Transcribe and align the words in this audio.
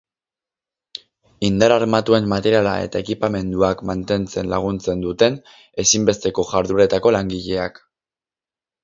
Indar 1.49 1.67
armatuen 1.73 2.29
materiala 2.31 2.71
eta 2.85 3.01
ekipamenduak 3.05 3.83
mantentzen 3.89 4.49
laguntzen 4.55 5.05
duten 5.05 5.37
ezinbesteko 5.85 6.47
jardueretako 6.53 7.13
langileak. 7.19 7.79